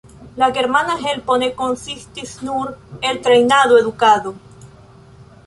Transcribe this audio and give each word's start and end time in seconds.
La 0.43 0.47
germana 0.53 0.95
helpo 1.01 1.35
ne 1.43 1.49
konsistis 1.59 2.33
nur 2.47 2.73
el 3.11 3.21
trejnado, 3.29 3.79
edukado. 3.85 4.35